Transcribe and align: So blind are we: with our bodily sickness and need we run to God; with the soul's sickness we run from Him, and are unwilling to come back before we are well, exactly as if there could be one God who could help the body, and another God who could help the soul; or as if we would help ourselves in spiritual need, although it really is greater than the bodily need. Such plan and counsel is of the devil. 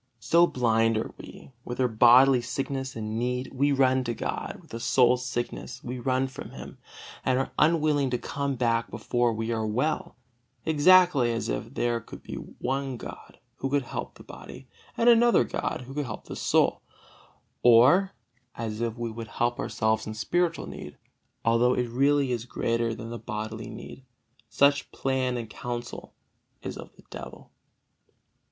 So 0.19 0.47
blind 0.47 0.97
are 0.97 1.13
we: 1.19 1.51
with 1.63 1.79
our 1.79 1.87
bodily 1.87 2.41
sickness 2.41 2.95
and 2.95 3.19
need 3.19 3.51
we 3.53 3.71
run 3.71 4.03
to 4.05 4.15
God; 4.15 4.57
with 4.59 4.71
the 4.71 4.79
soul's 4.79 5.23
sickness 5.27 5.83
we 5.83 5.99
run 5.99 6.25
from 6.27 6.49
Him, 6.49 6.79
and 7.23 7.37
are 7.37 7.51
unwilling 7.59 8.09
to 8.09 8.17
come 8.17 8.55
back 8.55 8.89
before 8.89 9.31
we 9.31 9.51
are 9.51 9.67
well, 9.67 10.15
exactly 10.65 11.31
as 11.31 11.49
if 11.49 11.75
there 11.75 11.99
could 11.99 12.23
be 12.23 12.33
one 12.33 12.97
God 12.97 13.37
who 13.57 13.69
could 13.69 13.83
help 13.83 14.15
the 14.15 14.23
body, 14.23 14.67
and 14.97 15.07
another 15.07 15.43
God 15.43 15.81
who 15.85 15.93
could 15.93 16.05
help 16.07 16.25
the 16.25 16.35
soul; 16.35 16.81
or 17.61 18.13
as 18.55 18.81
if 18.81 18.97
we 18.97 19.11
would 19.11 19.27
help 19.27 19.59
ourselves 19.59 20.07
in 20.07 20.15
spiritual 20.15 20.65
need, 20.65 20.97
although 21.45 21.75
it 21.75 21.87
really 21.91 22.31
is 22.31 22.45
greater 22.45 22.95
than 22.95 23.11
the 23.11 23.19
bodily 23.19 23.69
need. 23.69 24.03
Such 24.49 24.91
plan 24.91 25.37
and 25.37 25.47
counsel 25.47 26.15
is 26.63 26.75
of 26.75 26.91
the 26.95 27.03
devil. 27.11 27.51